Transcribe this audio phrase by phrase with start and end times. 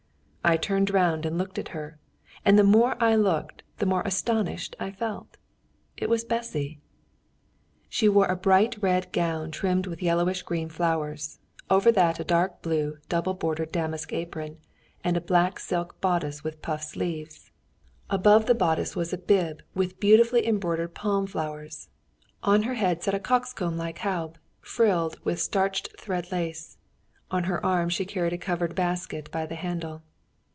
[0.43, 1.99] I turned round and looked at her,
[2.43, 5.37] and the more I looked, the more astonished I felt.
[5.97, 6.79] It was Bessy!
[7.89, 11.37] She wore a bright red gown trimmed with yellowish green flowers,
[11.69, 14.57] over that a dark blue, double bordered damask apron,
[15.03, 17.51] and a black silk bodice with puff sleeves.
[18.09, 21.89] Above the bodice was a bib with beautifully embroidered palm flowers;
[22.41, 26.79] on her head sat a cockscomb like Haube, frilled with starched thread lace;
[27.29, 30.01] on her arm she carried a covered basket by the handle.